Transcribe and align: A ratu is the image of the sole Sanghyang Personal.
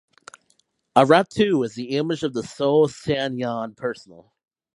A 0.95 1.05
ratu 1.05 1.63
is 1.63 1.75
the 1.75 1.95
image 1.95 2.23
of 2.23 2.33
the 2.33 2.41
sole 2.41 2.87
Sanghyang 2.87 3.77
Personal. 3.77 4.33